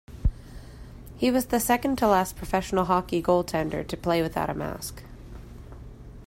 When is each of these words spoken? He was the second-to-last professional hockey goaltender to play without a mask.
He 1.15 1.29
was 1.29 1.45
the 1.45 1.59
second-to-last 1.59 2.35
professional 2.35 2.85
hockey 2.85 3.21
goaltender 3.21 3.87
to 3.87 3.95
play 3.95 4.23
without 4.23 4.49
a 4.49 4.55
mask. 4.55 5.03